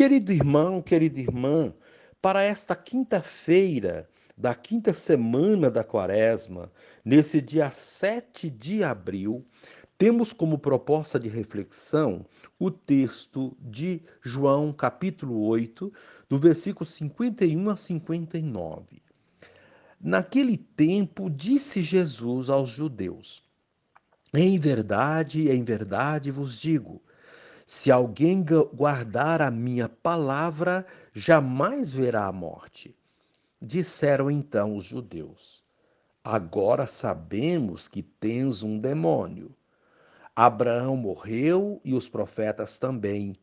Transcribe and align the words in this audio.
Querido 0.00 0.32
irmão, 0.32 0.80
querida 0.80 1.20
irmã, 1.20 1.74
para 2.22 2.42
esta 2.42 2.74
quinta-feira 2.74 4.08
da 4.34 4.54
quinta 4.54 4.94
semana 4.94 5.70
da 5.70 5.84
quaresma, 5.84 6.72
nesse 7.04 7.38
dia 7.38 7.70
7 7.70 8.48
de 8.48 8.82
abril, 8.82 9.44
temos 9.98 10.32
como 10.32 10.58
proposta 10.58 11.20
de 11.20 11.28
reflexão 11.28 12.24
o 12.58 12.70
texto 12.70 13.54
de 13.60 14.00
João, 14.22 14.72
capítulo 14.72 15.38
8, 15.42 15.92
do 16.30 16.38
versículo 16.38 16.86
51 16.86 17.68
a 17.68 17.76
59. 17.76 19.02
Naquele 20.00 20.56
tempo, 20.56 21.28
disse 21.28 21.82
Jesus 21.82 22.48
aos 22.48 22.70
judeus: 22.70 23.42
Em 24.32 24.58
verdade, 24.58 25.50
em 25.50 25.62
verdade 25.62 26.30
vos 26.30 26.58
digo, 26.58 27.02
se 27.72 27.88
alguém 27.88 28.44
guardar 28.74 29.40
a 29.40 29.48
minha 29.48 29.88
palavra, 29.88 30.84
jamais 31.14 31.92
verá 31.92 32.26
a 32.26 32.32
morte. 32.32 32.96
Disseram 33.62 34.28
então 34.28 34.74
os 34.74 34.84
judeus: 34.84 35.62
Agora 36.24 36.88
sabemos 36.88 37.86
que 37.86 38.02
tens 38.02 38.64
um 38.64 38.76
demônio. 38.76 39.54
Abraão 40.34 40.96
morreu 40.96 41.80
e 41.84 41.94
os 41.94 42.08
profetas 42.08 42.76
também. 42.76 43.36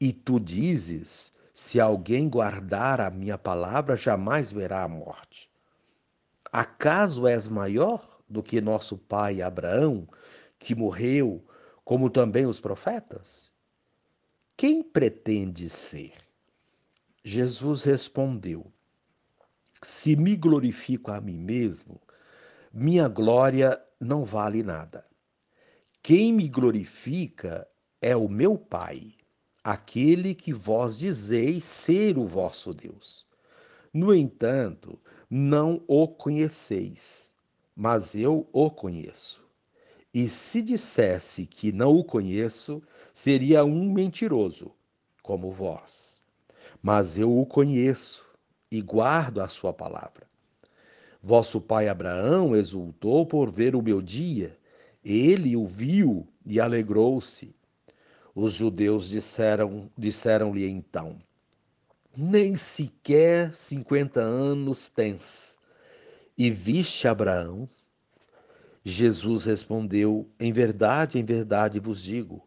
E 0.00 0.12
tu 0.12 0.38
dizes: 0.38 1.32
Se 1.52 1.80
alguém 1.80 2.28
guardar 2.28 3.00
a 3.00 3.10
minha 3.10 3.36
palavra, 3.36 3.96
jamais 3.96 4.52
verá 4.52 4.84
a 4.84 4.88
morte. 4.88 5.50
Acaso 6.52 7.26
és 7.26 7.48
maior 7.48 8.20
do 8.28 8.40
que 8.40 8.60
nosso 8.60 8.96
pai 8.96 9.42
Abraão, 9.42 10.06
que 10.60 10.76
morreu, 10.76 11.44
como 11.84 12.08
também 12.08 12.46
os 12.46 12.60
profetas? 12.60 13.52
Quem 14.56 14.84
pretende 14.84 15.68
ser? 15.68 16.12
Jesus 17.24 17.82
respondeu: 17.82 18.72
se 19.82 20.14
me 20.14 20.36
glorifico 20.36 21.10
a 21.10 21.20
mim 21.20 21.36
mesmo, 21.36 22.00
minha 22.72 23.08
glória 23.08 23.82
não 24.00 24.24
vale 24.24 24.62
nada. 24.62 25.04
Quem 26.00 26.32
me 26.32 26.48
glorifica 26.48 27.66
é 28.00 28.14
o 28.14 28.28
meu 28.28 28.56
Pai, 28.56 29.14
aquele 29.62 30.36
que 30.36 30.52
vós 30.52 30.96
dizeis 30.96 31.64
ser 31.64 32.16
o 32.16 32.24
vosso 32.24 32.72
Deus. 32.72 33.26
No 33.92 34.14
entanto, 34.14 35.00
não 35.28 35.82
o 35.88 36.06
conheceis, 36.06 37.34
mas 37.74 38.14
eu 38.14 38.48
o 38.52 38.70
conheço. 38.70 39.43
E 40.14 40.28
se 40.28 40.62
dissesse 40.62 41.44
que 41.44 41.72
não 41.72 41.96
o 41.96 42.04
conheço, 42.04 42.80
seria 43.12 43.64
um 43.64 43.92
mentiroso, 43.92 44.70
como 45.20 45.50
vós. 45.50 46.22
Mas 46.80 47.18
eu 47.18 47.36
o 47.36 47.44
conheço 47.44 48.24
e 48.70 48.80
guardo 48.80 49.40
a 49.40 49.48
sua 49.48 49.72
palavra. 49.72 50.24
Vosso 51.20 51.60
pai 51.60 51.88
Abraão 51.88 52.54
exultou 52.54 53.26
por 53.26 53.50
ver 53.50 53.74
o 53.74 53.82
meu 53.82 54.00
dia, 54.00 54.56
ele 55.04 55.56
o 55.56 55.66
viu 55.66 56.28
e 56.46 56.60
alegrou-se. 56.60 57.52
Os 58.36 58.54
judeus 58.54 59.08
disseram, 59.08 59.90
disseram-lhe 59.98 60.64
então: 60.68 61.18
Nem 62.16 62.54
sequer 62.54 63.52
cinquenta 63.56 64.20
anos 64.20 64.88
tens, 64.88 65.58
e 66.38 66.50
viste 66.50 67.08
Abraão? 67.08 67.68
Jesus 68.84 69.44
respondeu: 69.44 70.30
Em 70.38 70.52
verdade, 70.52 71.18
em 71.18 71.24
verdade 71.24 71.80
vos 71.80 72.02
digo, 72.02 72.46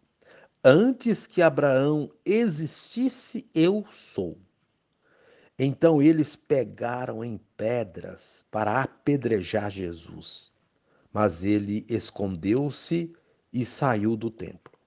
antes 0.63 1.25
que 1.25 1.41
Abraão 1.41 2.11
existisse, 2.23 3.49
eu 3.55 3.85
sou. 3.91 4.37
Então 5.57 5.99
eles 5.99 6.35
pegaram 6.35 7.25
em 7.25 7.39
pedras 7.57 8.45
para 8.51 8.83
apedrejar 8.83 9.71
Jesus, 9.71 10.51
mas 11.11 11.43
ele 11.43 11.83
escondeu-se 11.89 13.11
e 13.51 13.65
saiu 13.65 14.15
do 14.15 14.29
templo. 14.29 14.77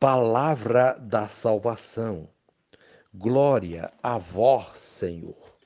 Palavra 0.00 0.94
da 0.94 1.28
salvação. 1.28 2.28
Glória 3.14 3.92
a 4.02 4.18
vós, 4.18 4.76
Senhor. 4.78 5.56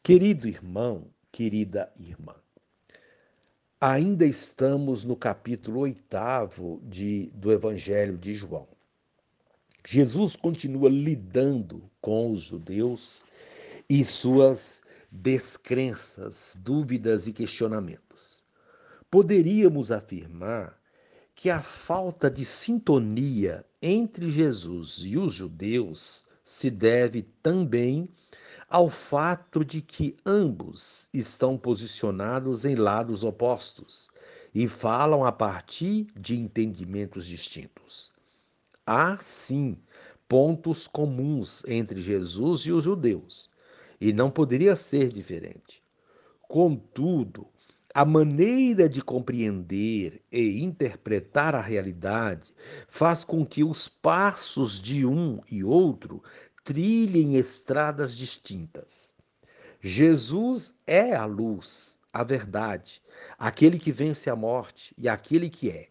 Querido 0.00 0.46
irmão, 0.46 1.10
querida 1.32 1.92
irmã, 1.98 2.36
ainda 3.80 4.26
estamos 4.26 5.04
no 5.04 5.14
capítulo 5.14 5.80
oitavo 5.80 6.80
de, 6.82 7.30
do 7.34 7.52
Evangelho 7.52 8.18
de 8.18 8.34
João. 8.34 8.66
Jesus 9.86 10.34
continua 10.34 10.90
lidando 10.90 11.88
com 12.00 12.32
os 12.32 12.42
judeus 12.42 13.24
e 13.88 14.04
suas 14.04 14.82
descrenças, 15.10 16.58
dúvidas 16.60 17.26
e 17.26 17.32
questionamentos. 17.32 18.42
Poderíamos 19.10 19.90
afirmar 19.90 20.76
que 21.34 21.48
a 21.48 21.62
falta 21.62 22.28
de 22.28 22.44
sintonia 22.44 23.64
entre 23.80 24.28
Jesus 24.30 25.02
e 25.04 25.16
os 25.16 25.34
judeus 25.34 26.26
se 26.42 26.68
deve 26.68 27.22
também 27.42 28.08
ao 28.68 28.90
fato 28.90 29.64
de 29.64 29.80
que 29.80 30.14
ambos 30.26 31.08
estão 31.12 31.56
posicionados 31.56 32.66
em 32.66 32.74
lados 32.74 33.24
opostos 33.24 34.08
e 34.54 34.68
falam 34.68 35.24
a 35.24 35.32
partir 35.32 36.08
de 36.14 36.38
entendimentos 36.38 37.24
distintos. 37.24 38.12
Há 38.86 39.16
sim 39.18 39.78
pontos 40.28 40.86
comuns 40.86 41.64
entre 41.66 42.02
Jesus 42.02 42.62
e 42.62 42.72
os 42.72 42.84
judeus, 42.84 43.48
e 43.98 44.12
não 44.12 44.30
poderia 44.30 44.76
ser 44.76 45.08
diferente. 45.08 45.82
Contudo, 46.42 47.46
a 47.94 48.04
maneira 48.04 48.88
de 48.88 49.02
compreender 49.02 50.22
e 50.30 50.62
interpretar 50.62 51.54
a 51.54 51.60
realidade 51.60 52.54
faz 52.86 53.24
com 53.24 53.44
que 53.44 53.64
os 53.64 53.88
passos 53.88 54.80
de 54.80 55.06
um 55.06 55.40
e 55.50 55.64
outro 55.64 56.22
trilhem 56.68 57.34
estradas 57.36 58.16
distintas. 58.16 59.14
Jesus 59.80 60.74
é 60.86 61.14
a 61.14 61.24
luz, 61.24 61.98
a 62.12 62.22
verdade, 62.22 63.02
aquele 63.38 63.78
que 63.78 63.90
vence 63.90 64.28
a 64.28 64.36
morte 64.36 64.94
e 64.98 65.08
aquele 65.08 65.48
que 65.48 65.70
é. 65.70 65.88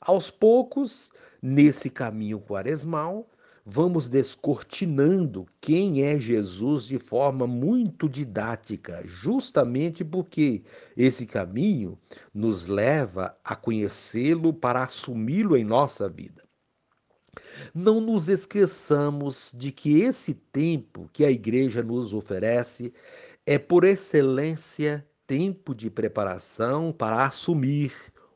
Aos 0.00 0.30
poucos, 0.30 1.12
Nesse 1.40 1.88
caminho 1.88 2.40
quaresmal, 2.40 3.30
vamos 3.64 4.08
descortinando 4.08 5.46
quem 5.60 6.02
é 6.02 6.18
Jesus 6.18 6.86
de 6.86 6.98
forma 6.98 7.46
muito 7.46 8.08
didática, 8.08 9.02
justamente 9.06 10.04
porque 10.04 10.64
esse 10.96 11.26
caminho 11.26 11.96
nos 12.34 12.66
leva 12.66 13.38
a 13.44 13.54
conhecê-lo 13.54 14.52
para 14.52 14.82
assumi-lo 14.82 15.56
em 15.56 15.62
nossa 15.62 16.08
vida. 16.08 16.47
Não 17.74 18.00
nos 18.00 18.28
esqueçamos 18.28 19.52
de 19.54 19.72
que 19.72 20.00
esse 20.00 20.34
tempo 20.34 21.08
que 21.12 21.24
a 21.24 21.30
igreja 21.30 21.82
nos 21.82 22.14
oferece 22.14 22.92
é, 23.46 23.58
por 23.58 23.84
excelência, 23.84 25.06
tempo 25.26 25.74
de 25.74 25.90
preparação 25.90 26.92
para 26.92 27.26
assumir 27.26 27.92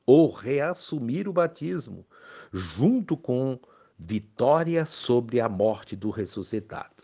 ou 0.07 0.31
reassumir 0.31 1.29
o 1.29 1.33
batismo, 1.33 2.05
junto 2.53 3.17
com 3.17 3.59
vitória 3.99 4.85
sobre 4.85 5.41
a 5.41 5.49
morte 5.49 5.95
do 5.95 6.11
ressuscitado. 6.11 7.03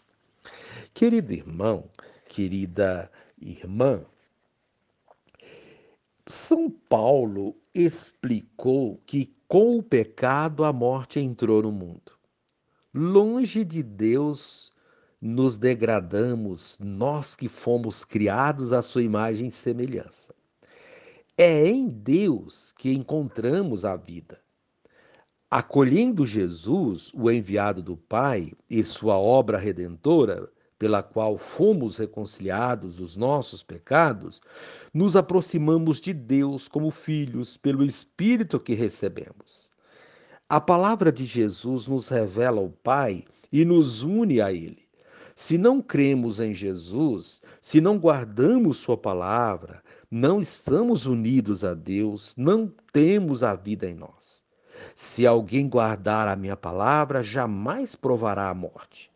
Querido 0.92 1.32
irmão, 1.32 1.88
querida 2.28 3.10
irmã, 3.40 4.04
São 6.26 6.70
Paulo 6.70 7.56
explicou 7.78 9.00
que 9.06 9.33
com 9.47 9.78
o 9.78 9.83
pecado 9.83 10.65
a 10.65 10.72
morte 10.72 11.21
entrou 11.21 11.62
no 11.62 11.71
mundo. 11.71 12.12
Longe 12.93 13.65
de 13.65 13.83
Deus 13.83 14.72
nos 15.21 15.57
degradamos, 15.57 16.77
nós 16.80 17.36
que 17.36 17.48
fomos 17.48 18.04
criados 18.04 18.72
à 18.72 18.83
sua 18.83 19.03
imagem 19.03 19.48
e 19.48 19.53
semelhança. 19.53 20.34
É 21.36 21.66
em 21.66 21.89
Deus 21.89 22.72
que 22.77 22.92
encontramos 22.92 23.84
a 23.84 23.97
vida. 23.97 24.41
Acolhendo 25.48 26.27
Jesus, 26.27 27.13
o 27.15 27.31
enviado 27.31 27.83
do 27.83 27.97
Pai, 27.97 28.53
e 28.69 28.83
sua 28.83 29.16
obra 29.16 29.57
redentora, 29.57 30.51
pela 30.78 31.03
qual 31.03 31.36
fomos 31.36 31.97
reconciliados 31.97 32.97
dos 32.97 33.16
nossos 33.16 33.63
pecados, 33.63 34.41
nos 34.95 35.16
aproximamos 35.16 36.01
de 36.01 36.13
Deus 36.13 36.69
como 36.69 36.91
filhos 36.91 37.57
pelo 37.57 37.84
Espírito 37.84 38.60
que 38.60 38.75
recebemos. 38.75 39.69
A 40.48 40.60
palavra 40.60 41.10
de 41.10 41.27
Jesus 41.27 41.86
nos 41.89 42.09
revela 42.09 42.60
o 42.60 42.71
Pai 42.71 43.25
e 43.53 43.65
nos 43.65 44.03
une 44.03 44.41
a 44.41 44.53
Ele. 44.53 44.86
Se 45.34 45.59
não 45.59 45.80
cremos 45.80 46.41
em 46.41 46.54
Jesus, 46.54 47.42
se 47.60 47.81
não 47.81 47.98
guardamos 47.98 48.78
Sua 48.78 48.97
palavra, 48.97 49.83
não 50.10 50.41
estamos 50.41 51.07
unidos 51.07 51.65
a 51.65 51.74
Deus, 51.74 52.34
não 52.36 52.72
temos 52.92 53.42
a 53.42 53.54
vida 53.54 53.86
em 53.86 53.95
nós. 53.95 54.42
Se 54.95 55.27
alguém 55.27 55.69
guardar 55.69 56.27
a 56.28 56.36
minha 56.36 56.57
palavra, 56.57 57.22
jamais 57.22 57.95
provará 57.95 58.48
a 58.48 58.54
morte. 58.54 59.10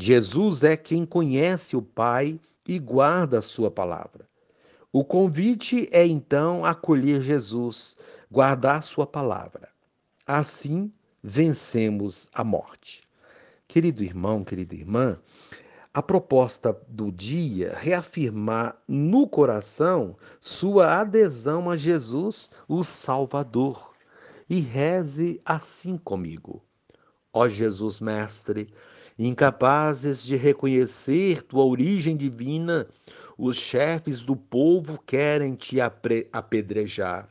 Jesus 0.00 0.62
é 0.62 0.76
quem 0.76 1.04
conhece 1.04 1.76
o 1.76 1.82
Pai 1.82 2.38
e 2.64 2.78
guarda 2.78 3.40
a 3.40 3.42
sua 3.42 3.68
palavra. 3.68 4.28
O 4.92 5.04
convite 5.04 5.88
é 5.90 6.06
então 6.06 6.64
acolher 6.64 7.20
Jesus, 7.20 7.96
guardar 8.30 8.84
sua 8.84 9.04
palavra. 9.08 9.68
Assim 10.24 10.92
vencemos 11.20 12.28
a 12.32 12.44
morte. 12.44 13.02
Querido 13.66 14.04
irmão, 14.04 14.44
querida 14.44 14.76
irmã, 14.76 15.18
a 15.92 16.00
proposta 16.00 16.80
do 16.86 17.10
dia 17.10 17.76
reafirmar 17.76 18.80
no 18.86 19.26
coração 19.26 20.16
sua 20.40 21.00
adesão 21.00 21.68
a 21.68 21.76
Jesus, 21.76 22.52
o 22.68 22.84
Salvador. 22.84 23.92
E 24.48 24.60
reze 24.60 25.40
assim 25.44 25.98
comigo. 25.98 26.62
Ó 27.32 27.48
Jesus 27.48 27.98
Mestre, 27.98 28.72
incapazes 29.18 30.22
de 30.22 30.36
reconhecer 30.36 31.42
tua 31.42 31.64
origem 31.64 32.16
divina, 32.16 32.86
os 33.36 33.56
chefes 33.56 34.22
do 34.22 34.36
povo 34.36 35.00
querem 35.04 35.54
te 35.54 35.78
apedrejar. 36.32 37.28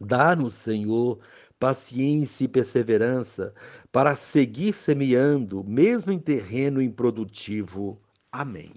Dá-nos, 0.00 0.54
Senhor, 0.54 1.20
paciência 1.58 2.44
e 2.44 2.48
perseverança 2.48 3.54
para 3.90 4.14
seguir 4.14 4.72
semeando, 4.72 5.64
mesmo 5.64 6.12
em 6.12 6.18
terreno 6.18 6.82
improdutivo. 6.82 7.98
Amém. 8.30 8.72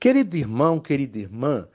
Querido 0.00 0.36
irmão, 0.36 0.78
querida 0.80 1.18
irmã, 1.18 1.68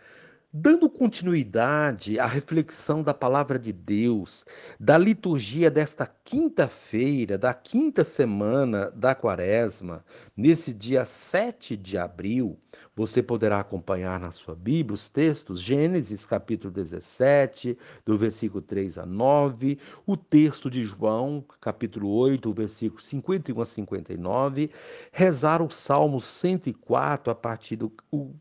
Dando 0.53 0.89
continuidade 0.89 2.19
à 2.19 2.25
reflexão 2.25 3.01
da 3.01 3.13
palavra 3.13 3.57
de 3.57 3.71
Deus, 3.71 4.43
da 4.77 4.97
liturgia 4.97 5.71
desta 5.71 6.05
quinta-feira, 6.05 7.37
da 7.37 7.53
quinta 7.53 8.03
semana 8.03 8.91
da 8.91 9.15
quaresma, 9.15 10.03
nesse 10.35 10.73
dia 10.73 11.05
7 11.05 11.77
de 11.77 11.97
abril, 11.97 12.59
você 13.01 13.23
poderá 13.23 13.59
acompanhar 13.59 14.19
na 14.19 14.31
sua 14.31 14.53
Bíblia 14.53 14.93
os 14.93 15.09
textos, 15.09 15.59
Gênesis 15.59 16.23
capítulo 16.23 16.71
17, 16.71 17.75
do 18.05 18.15
versículo 18.15 18.61
3 18.61 18.99
a 18.99 19.07
9, 19.07 19.79
o 20.05 20.15
texto 20.15 20.69
de 20.69 20.83
João, 20.83 21.43
capítulo 21.59 22.11
8, 22.11 22.53
versículo 22.53 23.01
51 23.01 23.59
a 23.59 23.65
59, 23.65 24.69
rezar 25.11 25.63
o 25.63 25.69
Salmo 25.71 26.21
104 26.21 27.31
a 27.31 27.33
partir 27.33 27.75
do 27.75 27.91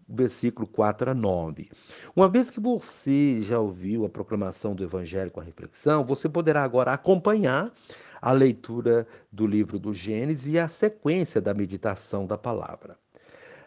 versículo 0.07 0.69
4 0.69 1.13
a 1.13 1.15
9. 1.15 1.71
Uma 2.15 2.29
vez 2.29 2.51
que 2.51 2.61
você 2.61 3.41
já 3.41 3.59
ouviu 3.59 4.05
a 4.05 4.11
proclamação 4.11 4.75
do 4.75 4.85
Evangelho 4.85 5.31
com 5.31 5.41
a 5.41 5.45
reflexão, 5.45 6.05
você 6.05 6.29
poderá 6.29 6.63
agora 6.63 6.93
acompanhar 6.93 7.73
a 8.21 8.33
leitura 8.33 9.07
do 9.33 9.47
livro 9.47 9.79
do 9.79 9.95
Gênesis 9.95 10.53
e 10.53 10.59
a 10.59 10.69
sequência 10.69 11.41
da 11.41 11.55
meditação 11.55 12.27
da 12.27 12.37
palavra. 12.37 12.99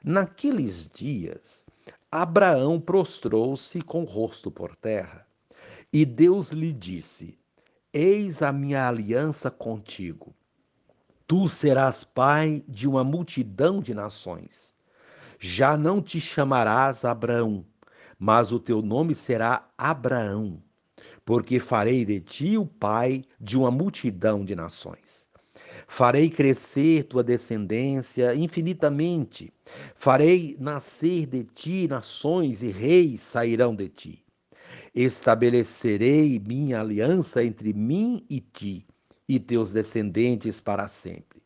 Naqueles 0.06 0.90
dias, 0.94 1.66
Abraão 2.12 2.78
prostrou-se 2.78 3.82
com 3.82 4.02
o 4.02 4.06
rosto 4.06 4.52
por 4.52 4.76
terra, 4.76 5.26
e 5.94 6.06
Deus 6.06 6.52
lhe 6.52 6.74
disse: 6.74 7.40
Eis 7.94 8.42
a 8.42 8.52
minha 8.52 8.86
aliança 8.86 9.50
contigo. 9.50 10.36
Tu 11.26 11.48
serás 11.48 12.04
pai 12.04 12.66
de 12.68 12.86
uma 12.86 13.02
multidão 13.02 13.80
de 13.80 13.94
nações. 13.94 14.76
Já 15.40 15.78
não 15.78 16.02
te 16.02 16.20
chamarás 16.20 17.06
Abraão, 17.06 17.66
mas 18.20 18.52
o 18.52 18.60
teu 18.60 18.82
nome 18.82 19.16
será 19.16 19.70
Abraão, 19.78 20.62
porque 21.24 21.62
farei 21.62 22.04
de 22.04 22.20
ti 22.20 22.58
o 22.58 22.66
pai 22.66 23.24
de 23.40 23.58
uma 23.58 23.72
multidão 23.72 24.44
de 24.44 24.54
nações. 24.54 25.30
Farei 25.88 26.30
crescer 26.30 27.04
tua 27.04 27.24
descendência 27.24 28.34
infinitamente, 28.36 29.54
farei 29.96 30.56
nascer 30.60 31.26
de 31.26 31.44
ti 31.44 31.88
nações 31.88 32.62
e 32.62 32.70
reis 32.70 33.22
sairão 33.22 33.76
de 33.76 33.90
ti. 33.90 34.24
Estabelecerei 34.96 36.40
minha 36.40 36.82
aliança 36.82 37.44
entre 37.44 37.74
mim 37.74 38.26
e 38.30 38.40
ti, 38.40 38.86
e 39.28 39.40
teus 39.40 39.72
descendentes 39.72 40.60
para 40.60 40.88
sempre. 40.88 41.42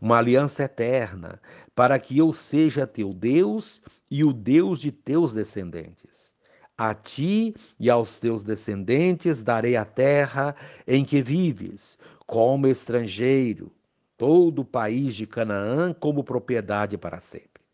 Uma 0.00 0.18
aliança 0.18 0.64
eterna, 0.64 1.40
para 1.74 1.98
que 1.98 2.18
eu 2.18 2.32
seja 2.32 2.86
teu 2.86 3.12
Deus 3.12 3.80
e 4.10 4.24
o 4.24 4.32
Deus 4.32 4.80
de 4.80 4.90
teus 4.90 5.32
descendentes. 5.32 6.36
A 6.76 6.94
ti 6.94 7.54
e 7.78 7.90
aos 7.90 8.18
teus 8.18 8.44
descendentes 8.44 9.42
darei 9.42 9.76
a 9.76 9.84
terra 9.84 10.54
em 10.86 11.04
que 11.04 11.20
vives, 11.20 11.98
como 12.28 12.68
estrangeiro, 12.68 13.72
todo 14.16 14.60
o 14.60 14.64
país 14.64 15.16
de 15.16 15.26
Canaã 15.26 15.92
como 15.92 16.22
propriedade 16.22 16.96
para 16.96 17.18
sempre. 17.18 17.64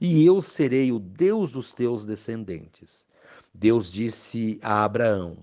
E 0.00 0.24
eu 0.24 0.42
serei 0.42 0.90
o 0.90 0.98
Deus 0.98 1.52
dos 1.52 1.72
teus 1.72 2.04
descendentes. 2.04 3.06
Deus 3.54 3.92
disse 3.92 4.58
a 4.62 4.82
Abraão: 4.82 5.36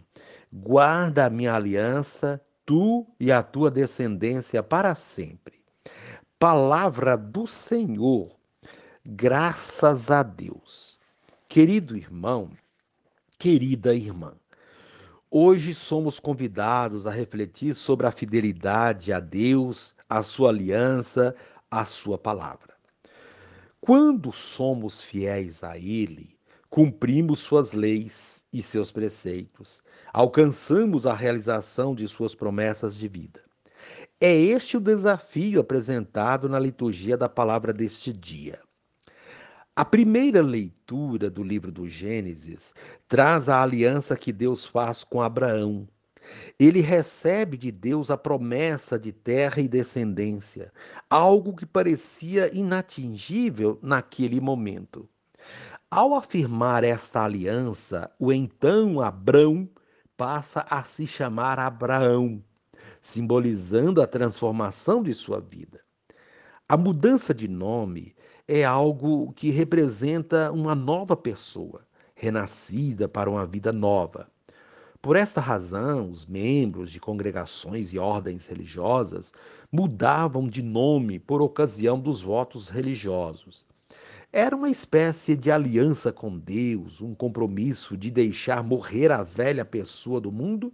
Guarda 0.52 1.28
a 1.28 1.30
minha 1.30 1.54
aliança, 1.54 2.42
tu 2.66 3.08
e 3.20 3.32
a 3.32 3.42
tua 3.42 3.72
descendência 3.72 4.62
para 4.62 4.96
sempre. 4.96 5.64
Palavra 6.38 7.16
do 7.16 7.48
Senhor 7.48 8.36
Graças 9.08 10.10
a 10.10 10.24
Deus. 10.24 10.98
Querido 11.48 11.96
irmão, 11.96 12.50
querida 13.38 13.94
irmã, 13.94 14.34
hoje 15.30 15.74
somos 15.74 16.20
convidados 16.20 17.06
a 17.08 17.12
refletir 17.12 17.74
sobre 17.74 18.08
a 18.08 18.12
fidelidade 18.12 19.12
a 19.12 19.20
Deus, 19.20 19.96
a 20.10 20.24
sua 20.24 20.50
aliança, 20.50 21.36
a 21.70 21.86
sua 21.86 22.18
palavra. 22.18 22.74
Quando 23.82 24.32
somos 24.32 25.02
fiéis 25.02 25.64
a 25.64 25.78
Ele, 25.78 26.36
cumprimos 26.70 27.40
suas 27.40 27.72
leis 27.74 28.44
e 28.52 28.62
seus 28.62 28.92
preceitos, 28.92 29.84
alcançamos 30.12 31.06
a 31.06 31.14
realização 31.14 31.94
de 31.94 32.08
suas 32.08 32.34
promessas 32.34 32.96
de 32.96 33.08
vida. 33.08 33.42
É 34.20 34.34
este 34.34 34.78
o 34.78 34.80
desafio 34.80 35.60
apresentado 35.60 36.50
na 36.50 36.58
liturgia 36.58 37.18
da 37.18 37.30
palavra 37.30 37.72
deste 37.72 38.12
dia. 38.12 38.60
A 39.78 39.84
primeira 39.84 40.42
leitura 40.42 41.30
do 41.30 41.44
livro 41.44 41.70
do 41.70 41.86
Gênesis 41.90 42.74
traz 43.10 43.50
a 43.50 43.62
aliança 43.62 44.16
que 44.16 44.32
Deus 44.32 44.66
faz 44.66 45.04
com 45.04 45.22
Abraão. 45.22 45.86
Ele 46.58 46.80
recebe 46.80 47.58
de 47.58 47.74
Deus 47.74 48.10
a 48.10 48.18
promessa 48.18 48.98
de 48.98 49.12
terra 49.12 49.62
e 49.62 49.68
descendência, 49.68 50.72
algo 51.10 51.54
que 51.54 51.66
parecia 51.66 52.56
inatingível 52.56 53.78
naquele 53.82 54.40
momento. 54.40 55.10
Ao 55.92 56.16
afirmar 56.16 56.86
esta 56.86 57.26
aliança, 57.26 58.10
o 58.18 58.32
então 58.32 59.02
Abrão 59.02 59.70
passa 60.16 60.66
a 60.70 60.84
se 60.84 61.06
chamar 61.06 61.60
Abraão, 61.60 62.42
simbolizando 63.02 64.02
a 64.02 64.08
transformação 64.08 65.04
de 65.04 65.14
sua 65.14 65.42
vida. 65.42 65.82
A 66.68 66.78
mudança 66.78 67.34
de 67.34 67.50
nome 67.50 68.15
é 68.48 68.64
algo 68.64 69.34
que 69.34 69.50
representa 69.50 70.52
uma 70.52 70.76
nova 70.76 71.18
pessoa, 71.18 71.82
renascida 72.16 73.08
para 73.08 73.30
uma 73.30 73.46
vida 73.46 73.74
nova. 73.74 74.30
Por 75.02 75.16
esta 75.16 75.42
razão, 75.42 76.12
os 76.12 76.26
membros 76.26 76.92
de 76.92 77.00
congregações 77.00 77.92
e 77.92 77.98
ordens 77.98 78.46
religiosas 78.46 79.34
mudavam 79.72 80.48
de 80.48 80.62
nome 80.62 81.20
por 81.20 81.42
ocasião 81.42 82.00
dos 82.00 82.22
votos 82.22 82.70
religiosos. 82.70 83.66
Era 84.32 84.56
uma 84.56 84.70
espécie 84.70 85.36
de 85.36 85.50
aliança 85.50 86.12
com 86.12 86.38
Deus, 86.38 87.02
um 87.02 87.16
compromisso 87.16 87.98
de 87.98 88.12
deixar 88.12 88.64
morrer 88.64 89.12
a 89.12 89.24
velha 89.24 89.66
pessoa 89.66 90.22
do 90.22 90.32
mundo 90.32 90.74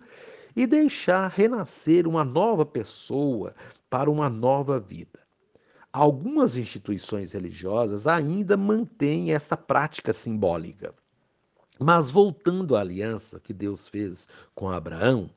e 0.56 0.68
deixar 0.68 1.30
renascer 1.30 2.08
uma 2.08 2.24
nova 2.24 2.66
pessoa 2.66 3.54
para 3.90 4.10
uma 4.10 4.30
nova 4.30 4.80
vida. 4.80 5.31
Algumas 5.94 6.56
instituições 6.56 7.34
religiosas 7.34 8.08
ainda 8.08 8.56
mantêm 8.56 9.34
esta 9.34 9.58
prática 9.58 10.14
simbólica. 10.14 10.94
Mas 11.78 12.10
voltando 12.10 12.78
à 12.78 12.80
aliança 12.80 13.42
que 13.42 13.52
Deus 13.52 13.90
fez 13.90 14.30
com 14.56 14.70
Abraão, 14.70 15.30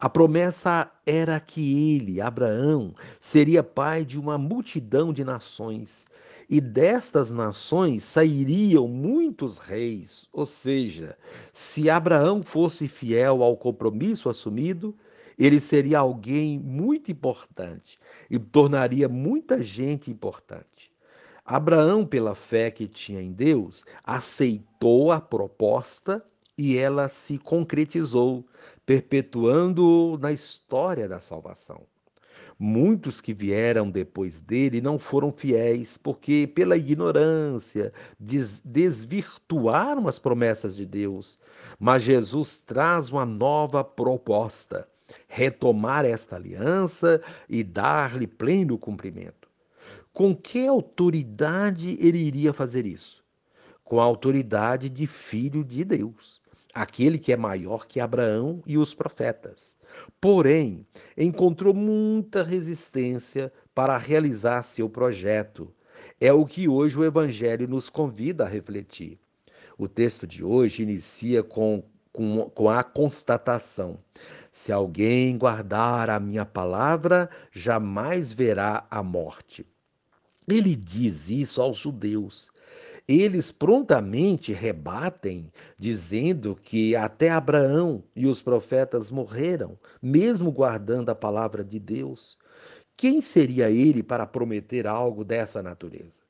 a 0.00 0.08
promessa 0.08 0.90
era 1.06 1.38
que 1.38 1.94
ele, 1.94 2.20
Abraão, 2.20 2.92
seria 3.20 3.62
pai 3.62 4.04
de 4.04 4.18
uma 4.18 4.36
multidão 4.36 5.12
de 5.12 5.22
nações, 5.22 6.06
e 6.50 6.60
destas 6.60 7.30
nações 7.30 8.02
sairiam 8.02 8.88
muitos 8.88 9.58
reis. 9.58 10.28
Ou 10.32 10.44
seja, 10.44 11.16
se 11.52 11.88
Abraão 11.88 12.42
fosse 12.42 12.88
fiel 12.88 13.44
ao 13.44 13.56
compromisso 13.56 14.28
assumido, 14.28 14.92
ele 15.38 15.60
seria 15.60 15.98
alguém 15.98 16.58
muito 16.58 17.10
importante 17.10 17.98
e 18.30 18.38
tornaria 18.38 19.08
muita 19.08 19.62
gente 19.62 20.10
importante. 20.10 20.92
Abraão, 21.44 22.06
pela 22.06 22.34
fé 22.34 22.70
que 22.70 22.88
tinha 22.88 23.20
em 23.20 23.32
Deus, 23.32 23.84
aceitou 24.02 25.12
a 25.12 25.20
proposta 25.20 26.24
e 26.56 26.78
ela 26.78 27.08
se 27.08 27.36
concretizou, 27.36 28.46
perpetuando 28.86 30.18
na 30.22 30.32
história 30.32 31.08
da 31.08 31.20
salvação. 31.20 31.86
Muitos 32.58 33.20
que 33.20 33.34
vieram 33.34 33.90
depois 33.90 34.40
dele 34.40 34.80
não 34.80 34.96
foram 34.96 35.32
fiéis, 35.32 35.98
porque, 35.98 36.46
pela 36.46 36.76
ignorância, 36.76 37.92
des 38.18 38.60
desvirtuaram 38.64 40.06
as 40.06 40.20
promessas 40.20 40.76
de 40.76 40.86
Deus. 40.86 41.38
Mas 41.80 42.04
Jesus 42.04 42.58
traz 42.58 43.10
uma 43.10 43.26
nova 43.26 43.82
proposta: 43.82 44.88
retomar 45.28 46.04
esta 46.04 46.36
aliança 46.36 47.20
e 47.48 47.62
dar-lhe 47.62 48.26
pleno 48.26 48.78
cumprimento. 48.78 49.48
Com 50.12 50.34
que 50.34 50.66
autoridade 50.66 51.96
ele 52.00 52.18
iria 52.18 52.52
fazer 52.52 52.86
isso? 52.86 53.24
Com 53.82 54.00
a 54.00 54.04
autoridade 54.04 54.88
de 54.88 55.06
filho 55.06 55.64
de 55.64 55.84
Deus 55.84 56.42
aquele 56.74 57.18
que 57.18 57.32
é 57.32 57.36
maior 57.36 57.86
que 57.86 58.00
Abraão 58.00 58.60
e 58.66 58.76
os 58.76 58.92
profetas. 58.92 59.76
Porém, 60.20 60.84
encontrou 61.16 61.72
muita 61.72 62.42
resistência 62.42 63.52
para 63.72 63.96
realizar 63.96 64.64
seu 64.64 64.90
projeto. 64.90 65.72
É 66.20 66.32
o 66.32 66.44
que 66.44 66.68
hoje 66.68 66.98
o 66.98 67.04
Evangelho 67.04 67.68
nos 67.68 67.88
convida 67.88 68.44
a 68.44 68.48
refletir. 68.48 69.18
O 69.78 69.86
texto 69.86 70.26
de 70.26 70.44
hoje 70.44 70.82
inicia 70.82 71.42
com, 71.42 71.82
com, 72.12 72.50
com 72.50 72.68
a 72.68 72.82
constatação: 72.82 73.98
Se 74.54 74.70
alguém 74.70 75.36
guardar 75.36 76.08
a 76.08 76.20
minha 76.20 76.46
palavra, 76.46 77.28
jamais 77.50 78.32
verá 78.32 78.86
a 78.88 79.02
morte. 79.02 79.66
Ele 80.46 80.76
diz 80.76 81.28
isso 81.28 81.60
aos 81.60 81.78
judeus 81.78 82.52
eles 83.08 83.50
prontamente 83.50 84.52
rebatem, 84.52 85.52
dizendo 85.76 86.56
que 86.62 86.94
até 86.94 87.30
Abraão 87.30 88.02
e 88.14 88.26
os 88.26 88.40
profetas 88.40 89.10
morreram, 89.10 89.76
mesmo 90.00 90.50
guardando 90.52 91.10
a 91.10 91.14
palavra 91.14 91.62
de 91.62 91.78
Deus. 91.78 92.38
Quem 92.96 93.20
seria 93.20 93.70
ele 93.70 94.02
para 94.04 94.24
prometer 94.24 94.86
algo 94.86 95.22
dessa 95.22 95.62
natureza? 95.62 96.22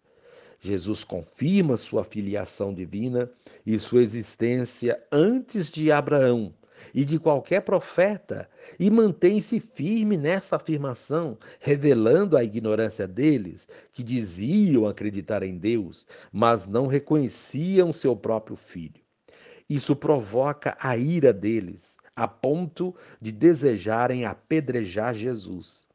Jesus 0.59 1.05
confirma 1.05 1.77
sua 1.77 2.03
filiação 2.03 2.75
divina 2.75 3.31
e 3.67 3.79
sua 3.79 4.03
existência 4.03 5.01
antes 5.13 5.71
de 5.71 5.93
Abraão 5.93 6.55
e 6.95 7.05
de 7.05 7.19
qualquer 7.19 7.61
profeta, 7.63 8.49
e 8.79 8.91
mantém-se 8.91 9.61
firme 9.61 10.17
nessa 10.17 10.57
afirmação, 10.57 11.39
revelando 11.61 12.37
a 12.37 12.45
ignorância 12.45 13.07
deles, 13.07 13.69
que 13.93 14.03
diziam 14.03 14.87
acreditar 14.87 15.43
em 15.43 15.57
Deus, 15.57 16.07
mas 16.33 16.67
não 16.67 16.87
reconheciam 16.87 17.93
seu 17.93 18.17
próprio 18.17 18.57
filho. 18.57 19.03
Isso 19.69 19.97
provoca 19.97 20.77
a 20.79 20.97
ira 20.97 21.33
deles, 21.33 21.97
a 22.15 22.29
ponto 22.29 22.95
de 23.21 23.33
desejarem 23.33 24.25
apedrejar 24.25 25.15
Jesus. 25.15 25.87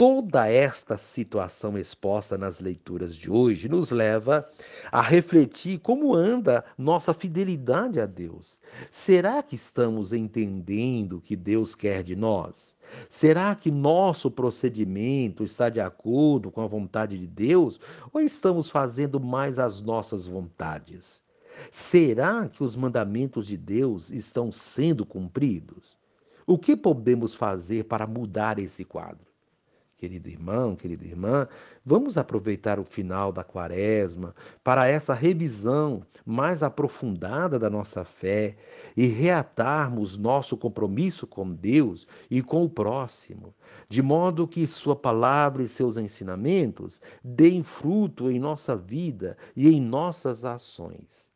Toda 0.00 0.50
esta 0.50 0.96
situação 0.96 1.76
exposta 1.76 2.38
nas 2.38 2.58
leituras 2.58 3.14
de 3.14 3.30
hoje 3.30 3.68
nos 3.68 3.90
leva 3.90 4.48
a 4.90 5.02
refletir 5.02 5.78
como 5.78 6.14
anda 6.14 6.64
nossa 6.78 7.12
fidelidade 7.12 8.00
a 8.00 8.06
Deus. 8.06 8.62
Será 8.90 9.42
que 9.42 9.54
estamos 9.54 10.14
entendendo 10.14 11.18
o 11.18 11.20
que 11.20 11.36
Deus 11.36 11.74
quer 11.74 12.02
de 12.02 12.16
nós? 12.16 12.74
Será 13.10 13.54
que 13.54 13.70
nosso 13.70 14.30
procedimento 14.30 15.44
está 15.44 15.68
de 15.68 15.82
acordo 15.82 16.50
com 16.50 16.62
a 16.62 16.66
vontade 16.66 17.18
de 17.18 17.26
Deus 17.26 17.78
ou 18.10 18.22
estamos 18.22 18.70
fazendo 18.70 19.20
mais 19.20 19.58
as 19.58 19.82
nossas 19.82 20.26
vontades? 20.26 21.22
Será 21.70 22.48
que 22.48 22.64
os 22.64 22.74
mandamentos 22.74 23.46
de 23.46 23.58
Deus 23.58 24.08
estão 24.08 24.50
sendo 24.50 25.04
cumpridos? 25.04 25.98
O 26.46 26.56
que 26.56 26.74
podemos 26.74 27.34
fazer 27.34 27.84
para 27.84 28.06
mudar 28.06 28.58
esse 28.58 28.82
quadro? 28.82 29.29
Querido 30.00 30.30
irmão, 30.30 30.74
querida 30.74 31.04
irmã, 31.04 31.46
vamos 31.84 32.16
aproveitar 32.16 32.80
o 32.80 32.84
final 32.86 33.30
da 33.30 33.44
quaresma 33.44 34.34
para 34.64 34.88
essa 34.88 35.12
revisão 35.12 36.02
mais 36.24 36.62
aprofundada 36.62 37.58
da 37.58 37.68
nossa 37.68 38.02
fé 38.02 38.56
e 38.96 39.06
reatarmos 39.06 40.16
nosso 40.16 40.56
compromisso 40.56 41.26
com 41.26 41.52
Deus 41.52 42.06
e 42.30 42.40
com 42.42 42.64
o 42.64 42.70
próximo, 42.70 43.54
de 43.90 44.00
modo 44.00 44.48
que 44.48 44.66
Sua 44.66 44.96
palavra 44.96 45.62
e 45.62 45.68
seus 45.68 45.98
ensinamentos 45.98 47.02
deem 47.22 47.62
fruto 47.62 48.30
em 48.30 48.38
nossa 48.38 48.74
vida 48.74 49.36
e 49.54 49.68
em 49.68 49.82
nossas 49.82 50.46
ações. 50.46 51.30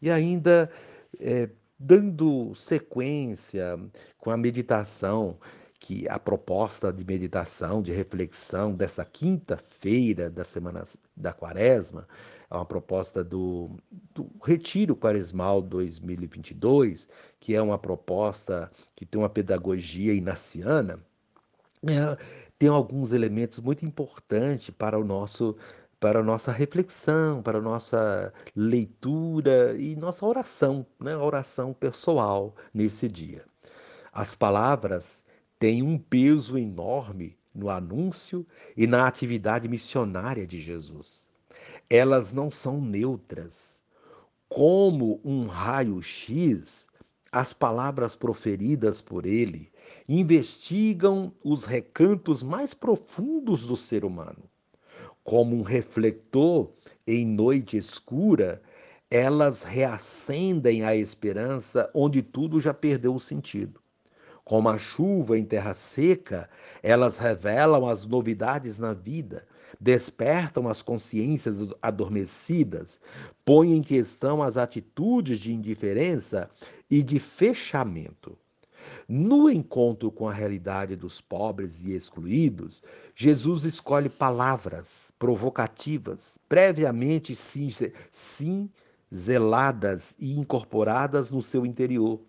E 0.00 0.08
ainda, 0.08 0.70
é, 1.18 1.50
dando 1.76 2.54
sequência 2.54 3.76
com 4.18 4.30
a 4.30 4.36
meditação, 4.36 5.36
que 5.84 6.08
a 6.08 6.18
proposta 6.18 6.90
de 6.90 7.04
meditação, 7.04 7.82
de 7.82 7.92
reflexão 7.92 8.72
dessa 8.72 9.04
quinta-feira 9.04 10.30
da 10.30 10.42
semana 10.42 10.82
da 11.14 11.30
quaresma, 11.30 12.08
é 12.50 12.54
uma 12.54 12.64
proposta 12.64 13.22
do, 13.22 13.70
do 14.14 14.30
Retiro 14.42 14.96
Quaresmal 14.96 15.60
2022, 15.60 17.06
que 17.38 17.54
é 17.54 17.60
uma 17.60 17.78
proposta 17.78 18.72
que 18.96 19.04
tem 19.04 19.20
uma 19.20 19.28
pedagogia 19.28 20.14
inaciana, 20.14 20.98
é, 21.86 22.16
tem 22.58 22.70
alguns 22.70 23.12
elementos 23.12 23.60
muito 23.60 23.84
importantes 23.84 24.70
para 24.70 24.98
o 24.98 25.04
nosso 25.04 25.54
para 26.00 26.20
a 26.20 26.22
nossa 26.22 26.50
reflexão, 26.50 27.42
para 27.42 27.58
a 27.58 27.62
nossa 27.62 28.32
leitura 28.56 29.74
e 29.76 29.96
nossa 29.96 30.24
oração, 30.24 30.86
né? 30.98 31.14
oração 31.14 31.74
pessoal 31.74 32.54
nesse 32.72 33.06
dia. 33.06 33.44
As 34.12 34.34
palavras 34.34 35.23
tem 35.64 35.82
um 35.82 35.96
peso 35.96 36.58
enorme 36.58 37.38
no 37.54 37.70
anúncio 37.70 38.46
e 38.76 38.86
na 38.86 39.06
atividade 39.06 39.66
missionária 39.66 40.46
de 40.46 40.60
Jesus. 40.60 41.26
Elas 41.88 42.34
não 42.34 42.50
são 42.50 42.82
neutras. 42.82 43.82
Como 44.46 45.22
um 45.24 45.46
raio-x, 45.46 46.86
as 47.32 47.54
palavras 47.54 48.14
proferidas 48.14 49.00
por 49.00 49.24
ele 49.24 49.72
investigam 50.06 51.32
os 51.42 51.64
recantos 51.64 52.42
mais 52.42 52.74
profundos 52.74 53.64
do 53.64 53.74
ser 53.74 54.04
humano. 54.04 54.44
Como 55.22 55.56
um 55.56 55.62
refletor 55.62 56.74
em 57.06 57.24
noite 57.24 57.78
escura, 57.78 58.60
elas 59.10 59.62
reacendem 59.62 60.84
a 60.84 60.94
esperança 60.94 61.90
onde 61.94 62.20
tudo 62.20 62.60
já 62.60 62.74
perdeu 62.74 63.14
o 63.14 63.18
sentido. 63.18 63.82
Como 64.44 64.68
a 64.68 64.76
chuva 64.76 65.38
em 65.38 65.44
terra 65.44 65.72
seca, 65.72 66.50
elas 66.82 67.16
revelam 67.16 67.88
as 67.88 68.04
novidades 68.04 68.78
na 68.78 68.92
vida, 68.92 69.46
despertam 69.80 70.68
as 70.68 70.82
consciências 70.82 71.56
adormecidas, 71.80 73.00
põem 73.44 73.72
em 73.72 73.82
questão 73.82 74.42
as 74.42 74.56
atitudes 74.56 75.38
de 75.38 75.52
indiferença 75.52 76.50
e 76.90 77.02
de 77.02 77.18
fechamento. 77.18 78.36
No 79.08 79.50
encontro 79.50 80.10
com 80.10 80.28
a 80.28 80.32
realidade 80.32 80.94
dos 80.94 81.20
pobres 81.20 81.82
e 81.84 81.94
excluídos, 81.94 82.82
Jesus 83.14 83.64
escolhe 83.64 84.10
palavras 84.10 85.10
provocativas, 85.18 86.38
previamente 86.46 87.34
cinzeladas 88.12 90.14
e 90.18 90.38
incorporadas 90.38 91.30
no 91.30 91.42
seu 91.42 91.64
interior, 91.64 92.20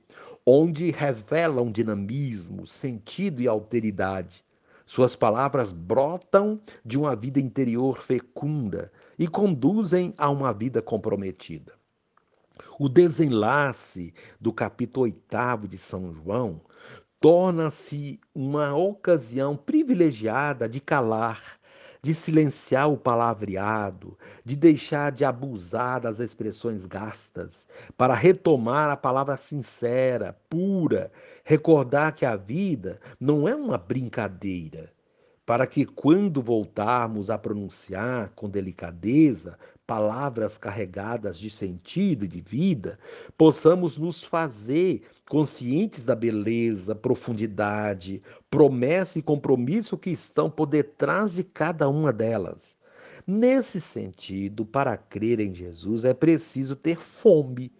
onde 0.46 0.92
revelam 0.92 1.72
dinamismo, 1.72 2.68
sentido 2.68 3.42
e 3.42 3.48
alteridade. 3.48 4.44
Suas 4.86 5.16
palavras 5.16 5.74
brotam 5.74 6.62
de 6.86 6.98
uma 6.98 7.16
vida 7.16 7.40
interior 7.40 8.04
fecunda 8.04 8.92
e 9.18 9.28
conduzem 9.28 10.14
a 10.16 10.30
uma 10.30 10.54
vida 10.54 10.82
comprometida. 10.82 11.74
O 12.80 12.88
desenlace 12.88 14.14
do 14.40 14.54
capítulo 14.54 15.06
8 15.06 15.68
de 15.68 15.78
São 15.80 16.14
João 16.14 16.62
torna-se 17.20 18.20
uma 18.34 18.75
ocasião 18.75 19.58
privilegiada 19.58 20.70
de 20.70 20.80
calar 20.80 21.58
de 22.06 22.14
silenciar 22.14 22.88
o 22.88 22.96
palavreado, 22.96 24.16
de 24.46 24.56
deixar 24.56 25.12
de 25.12 25.26
abusar 25.26 26.00
das 26.00 26.20
expressões 26.20 26.86
gastas, 26.86 27.68
para 27.98 28.14
retomar 28.14 28.92
a 28.92 28.96
palavra 28.96 29.36
sincera, 29.38 30.38
pura, 30.48 31.12
recordar 31.44 32.14
que 32.14 32.24
a 32.24 32.36
vida 32.36 33.00
não 33.20 33.48
é 33.50 33.56
uma 33.56 33.76
brincadeira, 33.76 34.94
para 35.48 35.66
que 35.66 35.84
quando 35.84 36.44
voltarmos 36.44 37.32
a 37.32 37.40
pronunciar 37.40 38.30
com 38.36 38.48
delicadeza 38.48 39.58
palavras 39.86 40.58
carregadas 40.58 41.38
de 41.38 41.50
sentido 41.50 42.25
e 42.25 42.27
de 42.27 42.42
vida, 42.42 42.98
possamos 43.38 43.98
nos 43.98 44.24
fazer 44.24 45.04
conscientes 45.30 46.04
da 46.04 46.15
beleza, 46.15 46.96
profundidade, 46.96 48.22
promessa 48.50 49.20
e 49.20 49.22
compromisso 49.22 49.98
que 49.98 50.10
estão 50.10 50.50
por 50.50 50.65
detrás 50.65 51.34
de 51.34 51.44
cada 51.44 51.88
uma 51.89 52.12
delas. 52.12 52.75
Nesse 53.27 53.82
sentido, 53.82 54.65
para 54.65 54.98
crer 54.98 55.39
em 55.39 55.54
Jesus 55.54 56.04
é 56.04 56.13
preciso 56.13 56.75
ter 56.75 56.98
fome 56.98 57.72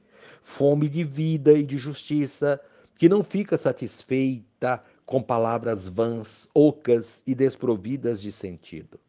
fome 0.46 0.88
de 0.88 1.04
vida 1.04 1.54
e 1.54 1.64
de 1.64 1.76
justiça, 1.76 2.62
que 2.98 3.10
não 3.10 3.24
fica 3.24 3.58
satisfeita 3.58 4.82
com 5.04 5.22
palavras 5.22 5.88
vãs, 5.88 6.48
ocas 6.54 7.22
e 7.26 7.34
desprovidas 7.34 8.22
de 8.22 8.32
sentido. 8.32 9.00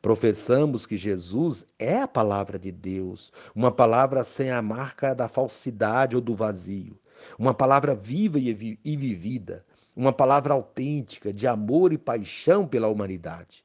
Professamos 0.00 0.86
que 0.86 0.96
Jesus 0.96 1.66
é 1.78 2.00
a 2.00 2.08
palavra 2.08 2.58
de 2.58 2.72
Deus, 2.72 3.32
uma 3.54 3.70
palavra 3.70 4.24
sem 4.24 4.50
a 4.50 4.62
marca 4.62 5.14
da 5.14 5.28
falsidade 5.28 6.16
ou 6.16 6.22
do 6.22 6.34
vazio, 6.34 6.98
uma 7.38 7.52
palavra 7.52 7.94
viva 7.94 8.38
e 8.38 8.96
vivida, 8.96 9.64
uma 9.94 10.12
palavra 10.12 10.54
autêntica 10.54 11.32
de 11.32 11.46
amor 11.46 11.92
e 11.92 11.98
paixão 11.98 12.66
pela 12.66 12.88
humanidade. 12.88 13.64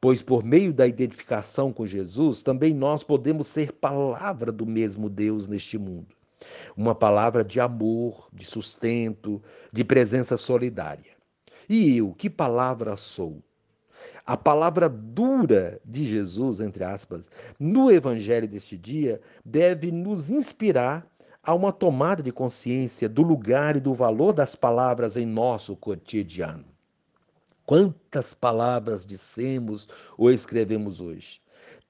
Pois 0.00 0.22
por 0.22 0.44
meio 0.44 0.72
da 0.72 0.86
identificação 0.86 1.72
com 1.72 1.86
Jesus, 1.86 2.42
também 2.42 2.72
nós 2.72 3.02
podemos 3.02 3.48
ser 3.48 3.72
palavra 3.72 4.52
do 4.52 4.64
mesmo 4.64 5.08
Deus 5.08 5.48
neste 5.48 5.76
mundo. 5.76 6.14
Uma 6.76 6.94
palavra 6.94 7.44
de 7.44 7.60
amor, 7.60 8.28
de 8.32 8.44
sustento, 8.44 9.42
de 9.72 9.84
presença 9.84 10.36
solidária. 10.36 11.16
E 11.68 11.96
eu, 11.96 12.14
que 12.14 12.30
palavra 12.30 12.96
sou? 12.96 13.42
A 14.26 14.36
palavra 14.36 14.88
dura 14.88 15.80
de 15.84 16.04
Jesus, 16.04 16.60
entre 16.60 16.84
aspas, 16.84 17.30
no 17.58 17.90
evangelho 17.90 18.46
deste 18.46 18.76
dia, 18.76 19.20
deve 19.44 19.90
nos 19.90 20.30
inspirar 20.30 21.06
a 21.42 21.54
uma 21.54 21.72
tomada 21.72 22.22
de 22.22 22.30
consciência 22.30 23.08
do 23.08 23.22
lugar 23.22 23.76
e 23.76 23.80
do 23.80 23.94
valor 23.94 24.32
das 24.32 24.54
palavras 24.54 25.16
em 25.16 25.24
nosso 25.24 25.74
cotidiano. 25.76 26.66
Quantas 27.64 28.34
palavras 28.34 29.06
dissemos 29.06 29.88
ou 30.16 30.30
escrevemos 30.30 31.00
hoje? 31.00 31.40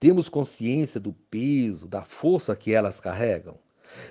Temos 0.00 0.28
consciência 0.28 1.00
do 1.00 1.12
peso, 1.12 1.88
da 1.88 2.02
força 2.04 2.54
que 2.54 2.72
elas 2.72 3.00
carregam? 3.00 3.56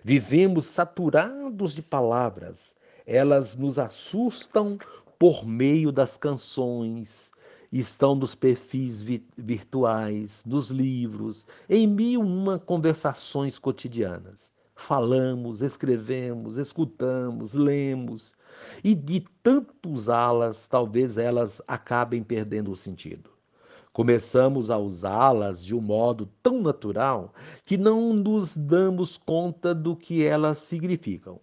Vivemos 0.03 0.65
saturados 0.65 1.73
de 1.73 1.81
palavras. 1.81 2.75
Elas 3.05 3.55
nos 3.55 3.79
assustam 3.79 4.77
por 5.17 5.45
meio 5.45 5.91
das 5.91 6.17
canções, 6.17 7.31
estão 7.71 8.15
nos 8.15 8.33
perfis 8.33 9.01
virtuais, 9.01 10.43
nos 10.45 10.69
livros, 10.69 11.45
em 11.69 11.85
mil 11.85 12.21
uma 12.21 12.59
conversações 12.59 13.59
cotidianas. 13.59 14.51
Falamos, 14.75 15.61
escrevemos, 15.61 16.57
escutamos, 16.57 17.53
lemos, 17.53 18.33
e 18.83 18.93
de 18.93 19.25
tanto 19.41 19.89
usá-las, 19.89 20.67
talvez 20.67 21.17
elas 21.17 21.61
acabem 21.67 22.23
perdendo 22.23 22.71
o 22.71 22.75
sentido. 22.75 23.31
Começamos 23.91 24.69
a 24.69 24.77
usá-las 24.77 25.65
de 25.65 25.73
um 25.73 25.81
modo 25.81 26.29
tão 26.43 26.61
natural 26.61 27.33
que 27.65 27.77
não 27.77 28.13
nos 28.13 28.55
damos 28.55 29.17
conta 29.17 29.73
do 29.73 29.95
que 29.95 30.23
elas 30.23 30.59
significam. 30.59 31.41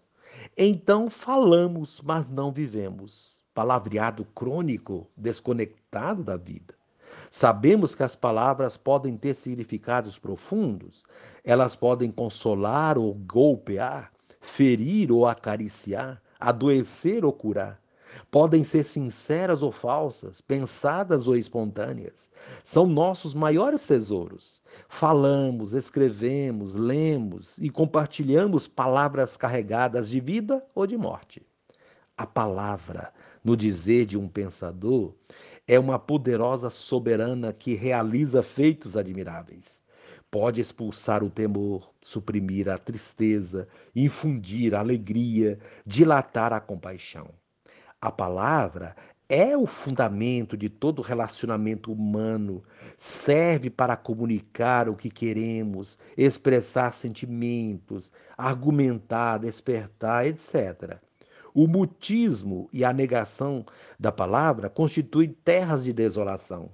Então 0.56 1.10
falamos, 1.10 2.00
mas 2.00 2.28
não 2.28 2.52
vivemos 2.52 3.43
palavreado 3.54 4.24
crônico, 4.34 5.08
desconectado 5.16 6.24
da 6.24 6.36
vida. 6.36 6.74
Sabemos 7.30 7.94
que 7.94 8.02
as 8.02 8.16
palavras 8.16 8.76
podem 8.76 9.16
ter 9.16 9.34
significados 9.34 10.18
profundos, 10.18 11.04
elas 11.44 11.76
podem 11.76 12.10
consolar 12.10 12.98
ou 12.98 13.14
golpear, 13.14 14.12
ferir 14.40 15.12
ou 15.12 15.26
acariciar, 15.26 16.20
adoecer 16.38 17.24
ou 17.24 17.32
curar. 17.32 17.80
Podem 18.30 18.62
ser 18.62 18.84
sinceras 18.84 19.62
ou 19.62 19.72
falsas, 19.72 20.40
pensadas 20.40 21.26
ou 21.26 21.36
espontâneas. 21.36 22.30
São 22.62 22.86
nossos 22.86 23.34
maiores 23.34 23.86
tesouros. 23.86 24.62
Falamos, 24.88 25.72
escrevemos, 25.72 26.74
lemos 26.74 27.58
e 27.58 27.70
compartilhamos 27.70 28.68
palavras 28.68 29.36
carregadas 29.36 30.08
de 30.08 30.20
vida 30.20 30.64
ou 30.74 30.86
de 30.86 30.96
morte. 30.96 31.42
A 32.16 32.26
palavra 32.26 33.12
no 33.44 33.56
dizer 33.56 34.06
de 34.06 34.16
um 34.16 34.26
pensador, 34.26 35.14
é 35.68 35.78
uma 35.78 35.98
poderosa 35.98 36.70
soberana 36.70 37.52
que 37.52 37.74
realiza 37.74 38.42
feitos 38.42 38.96
admiráveis. 38.96 39.82
Pode 40.30 40.60
expulsar 40.60 41.22
o 41.22 41.30
temor, 41.30 41.92
suprimir 42.02 42.68
a 42.68 42.76
tristeza, 42.76 43.68
infundir 43.94 44.74
a 44.74 44.80
alegria, 44.80 45.58
dilatar 45.86 46.52
a 46.52 46.60
compaixão. 46.60 47.30
A 48.00 48.10
palavra 48.10 48.96
é 49.28 49.56
o 49.56 49.66
fundamento 49.66 50.56
de 50.56 50.68
todo 50.68 51.00
relacionamento 51.00 51.92
humano, 51.92 52.62
serve 52.98 53.70
para 53.70 53.96
comunicar 53.96 54.88
o 54.88 54.96
que 54.96 55.10
queremos, 55.10 55.98
expressar 56.16 56.92
sentimentos, 56.92 58.12
argumentar, 58.36 59.38
despertar, 59.38 60.26
etc. 60.26 61.00
O 61.54 61.68
mutismo 61.68 62.68
e 62.72 62.84
a 62.84 62.92
negação 62.92 63.64
da 63.98 64.10
palavra 64.10 64.68
constituem 64.68 65.32
terras 65.44 65.84
de 65.84 65.92
desolação. 65.92 66.68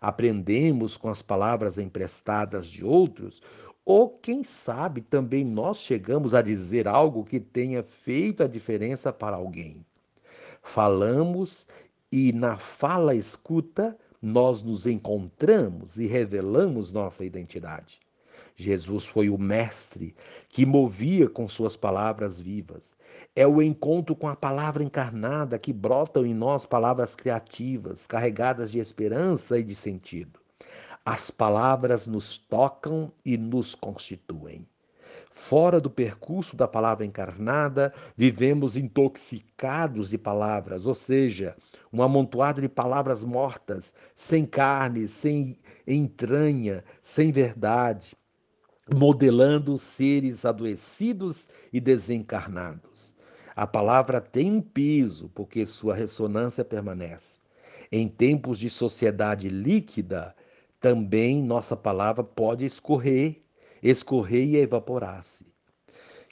Aprendemos 0.00 0.96
com 0.96 1.08
as 1.08 1.20
palavras 1.20 1.76
emprestadas 1.76 2.70
de 2.70 2.84
outros, 2.84 3.42
ou 3.84 4.08
quem 4.08 4.44
sabe 4.44 5.00
também 5.00 5.44
nós 5.44 5.78
chegamos 5.78 6.32
a 6.32 6.42
dizer 6.42 6.86
algo 6.86 7.24
que 7.24 7.40
tenha 7.40 7.82
feito 7.82 8.44
a 8.44 8.46
diferença 8.46 9.12
para 9.12 9.34
alguém. 9.34 9.84
Falamos 10.62 11.66
e 12.12 12.32
na 12.32 12.56
fala 12.56 13.16
escuta 13.16 13.98
nós 14.22 14.62
nos 14.62 14.86
encontramos 14.86 15.98
e 15.98 16.06
revelamos 16.06 16.92
nossa 16.92 17.24
identidade. 17.24 17.98
Jesus 18.60 19.06
foi 19.06 19.30
o 19.30 19.38
mestre 19.38 20.14
que 20.48 20.66
movia 20.66 21.28
com 21.28 21.48
suas 21.48 21.76
palavras 21.76 22.38
vivas. 22.38 22.94
É 23.34 23.46
o 23.46 23.62
encontro 23.62 24.14
com 24.14 24.28
a 24.28 24.36
palavra 24.36 24.84
encarnada 24.84 25.58
que 25.58 25.72
brotam 25.72 26.26
em 26.26 26.34
nós 26.34 26.66
palavras 26.66 27.14
criativas, 27.14 28.06
carregadas 28.06 28.70
de 28.70 28.78
esperança 28.78 29.58
e 29.58 29.62
de 29.62 29.74
sentido. 29.74 30.38
As 31.04 31.30
palavras 31.30 32.06
nos 32.06 32.36
tocam 32.36 33.10
e 33.24 33.38
nos 33.38 33.74
constituem. 33.74 34.68
Fora 35.30 35.80
do 35.80 35.88
percurso 35.88 36.54
da 36.54 36.68
palavra 36.68 37.06
encarnada, 37.06 37.94
vivemos 38.14 38.76
intoxicados 38.76 40.10
de 40.10 40.18
palavras, 40.18 40.84
ou 40.84 40.94
seja, 40.94 41.56
um 41.90 42.02
amontoado 42.02 42.60
de 42.60 42.68
palavras 42.68 43.24
mortas, 43.24 43.94
sem 44.14 44.44
carne, 44.44 45.06
sem 45.06 45.56
entranha, 45.86 46.84
sem 47.02 47.32
verdade 47.32 48.19
modelando 48.94 49.78
seres 49.78 50.44
adoecidos 50.44 51.48
e 51.72 51.80
desencarnados. 51.80 53.14
A 53.54 53.66
palavra 53.66 54.20
tem 54.20 54.50
um 54.50 54.60
peso 54.60 55.28
porque 55.34 55.64
sua 55.66 55.94
ressonância 55.94 56.64
permanece. 56.64 57.38
Em 57.92 58.08
tempos 58.08 58.58
de 58.58 58.70
sociedade 58.70 59.48
líquida, 59.48 60.34
também 60.80 61.42
nossa 61.42 61.76
palavra 61.76 62.24
pode 62.24 62.64
escorrer, 62.64 63.42
escorrer 63.82 64.46
e 64.46 64.56
evaporar-se. 64.56 65.44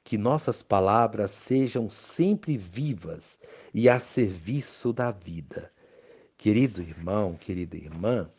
Que 0.03 0.17
nossas 0.17 0.63
palavras 0.63 1.33
sejam 1.33 1.91
sempre 1.91 2.57
vivas 2.57 3.39
e 3.75 3.89
a 3.89 4.01
serviço 4.01 4.93
da 4.93 5.11
vida. 5.13 5.71
Querido 6.37 6.81
irmão, 6.81 7.35
querida 7.35 7.77
irmã, 7.77 8.31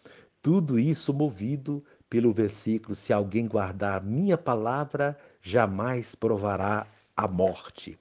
tudo 0.41 0.79
isso 0.79 1.13
movido 1.13 1.83
pelo 2.09 2.33
versículo: 2.33 2.95
Se 2.95 3.13
alguém 3.13 3.47
guardar 3.47 4.03
minha 4.03 4.37
palavra, 4.37 5.17
jamais 5.41 6.15
provará 6.15 6.87
a 7.15 7.27
morte. 7.27 7.97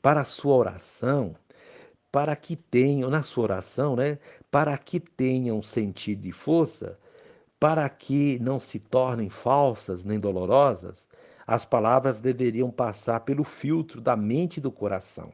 Para 0.00 0.20
a 0.20 0.24
sua 0.24 0.54
oração, 0.54 1.34
para 2.12 2.34
que 2.36 2.56
tenham, 2.56 3.10
na 3.10 3.22
sua 3.22 3.44
oração, 3.44 3.96
né, 3.96 4.18
para 4.50 4.76
que 4.78 5.00
tenham 5.00 5.62
sentido 5.62 6.26
e 6.26 6.32
força, 6.32 6.98
para 7.58 7.88
que 7.88 8.38
não 8.38 8.60
se 8.60 8.78
tornem 8.78 9.28
falsas 9.28 10.04
nem 10.04 10.18
dolorosas, 10.18 11.08
as 11.46 11.64
palavras 11.64 12.20
deveriam 12.20 12.70
passar 12.70 13.20
pelo 13.20 13.42
filtro 13.42 14.00
da 14.00 14.14
mente 14.16 14.58
e 14.58 14.60
do 14.60 14.70
coração. 14.70 15.32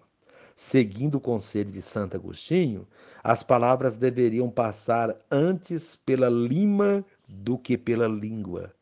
Seguindo 0.57 1.17
o 1.17 1.21
conselho 1.21 1.73
de 1.73 1.83
Santo 1.83 2.17
Agostinho, 2.17 2.87
as 3.23 3.43
palavras 3.43 3.99
deveriam 3.99 4.49
passar 4.49 5.17
antes 5.29 5.97
pela 5.97 6.29
lima 6.29 7.05
do 7.29 7.59
que 7.59 7.77
pela 7.77 8.07
língua, 8.07 8.75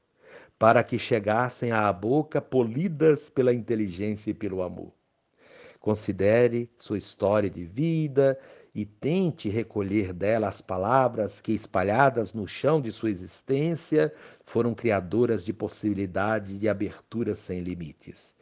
para 0.59 0.85
que 0.85 0.99
chegassem 0.99 1.73
à 1.73 1.93
boca 1.93 2.41
polidas 2.41 3.29
pela 3.31 3.53
inteligência 3.53 4.31
e 4.31 4.35
pelo 4.35 4.63
amor. 4.63 4.93
Considere 5.81 6.71
sua 6.79 6.99
história 6.99 7.51
de 7.51 7.65
vida 7.65 8.39
e 8.75 8.87
tente 8.87 9.49
recolher 9.49 10.13
dela 10.13 10.49
as 10.49 10.61
palavras 10.61 11.41
que, 11.41 11.53
espalhadas 11.53 12.33
no 12.33 12.47
chão 12.47 12.81
de 12.81 12.93
sua 12.93 13.11
existência, 13.11 14.15
foram 14.47 14.75
criadoras 14.75 15.45
de 15.45 15.53
possibilidade 15.53 16.59
de 16.59 16.69
abertura 16.69 17.35
sem 17.35 17.61
limites. 17.61 18.35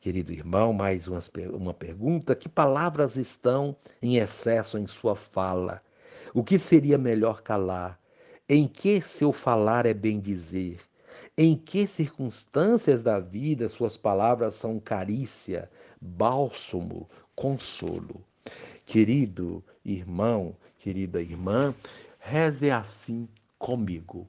Querido 0.00 0.32
irmão, 0.32 0.72
mais 0.72 1.06
uma 1.06 1.74
pergunta: 1.74 2.34
que 2.34 2.48
palavras 2.48 3.16
estão 3.16 3.76
em 4.00 4.16
excesso 4.16 4.78
em 4.78 4.86
sua 4.86 5.14
fala? 5.14 5.82
O 6.32 6.42
que 6.42 6.58
seria 6.58 6.96
melhor 6.96 7.42
calar? 7.42 7.99
Em 8.52 8.66
que 8.66 9.00
seu 9.00 9.32
falar 9.32 9.86
é 9.86 9.94
bem 9.94 10.18
dizer? 10.18 10.80
Em 11.38 11.54
que 11.54 11.86
circunstâncias 11.86 13.00
da 13.00 13.20
vida 13.20 13.68
suas 13.68 13.96
palavras 13.96 14.56
são 14.56 14.80
carícia, 14.80 15.70
bálsamo, 16.00 17.08
consolo? 17.36 18.24
Querido 18.84 19.62
irmão, 19.84 20.56
querida 20.80 21.22
irmã, 21.22 21.72
reze 22.18 22.72
assim 22.72 23.28
comigo. 23.56 24.28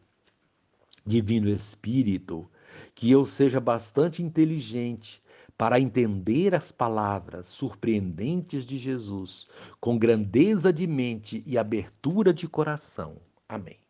Divino 1.03 1.49
Espírito, 1.49 2.47
que 2.93 3.09
eu 3.09 3.25
seja 3.25 3.59
bastante 3.59 4.21
inteligente 4.21 5.19
para 5.57 5.79
entender 5.79 6.53
as 6.53 6.71
palavras 6.71 7.47
surpreendentes 7.47 8.67
de 8.67 8.77
Jesus, 8.77 9.47
com 9.79 9.97
grandeza 9.97 10.71
de 10.71 10.85
mente 10.85 11.41
e 11.43 11.57
abertura 11.57 12.31
de 12.31 12.47
coração. 12.47 13.17
Amém. 13.49 13.81